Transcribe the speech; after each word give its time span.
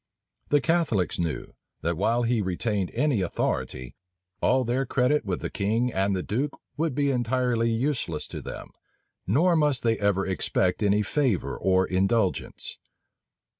The 0.49 0.61
Catholics 0.61 1.19
knew, 1.19 1.53
that 1.81 1.95
while 1.95 2.23
he 2.23 2.41
retained 2.41 2.89
any 2.95 3.21
authority, 3.21 3.93
all 4.41 4.63
their 4.63 4.83
credit 4.83 5.25
with 5.25 5.41
the 5.41 5.49
king 5.51 5.93
and 5.93 6.15
the 6.15 6.23
duke 6.23 6.59
would 6.75 6.95
be 6.95 7.11
entirely 7.11 7.69
useless 7.69 8.25
to 8.29 8.41
them, 8.41 8.71
nor 9.27 9.55
must 9.55 9.83
they 9.83 9.99
ever 9.99 10.25
expect 10.25 10.81
any 10.81 11.03
favor 11.03 11.55
or 11.55 11.85
indulgence. 11.85 12.79